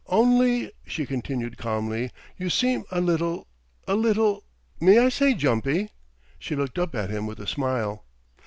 "Only," 0.07 0.71
she 0.87 1.05
continued 1.05 1.59
calmly, 1.59 2.09
"you 2.35 2.49
seem 2.49 2.85
a 2.89 2.99
little 2.99 3.45
a 3.87 3.93
little 3.93 4.43
may 4.79 4.97
I 4.97 5.09
say 5.09 5.35
jumpy?" 5.35 5.89
She 6.39 6.55
looked 6.55 6.79
up 6.79 6.95
at 6.95 7.11
him 7.11 7.27
with 7.27 7.39
a 7.39 7.45
smile. 7.45 8.03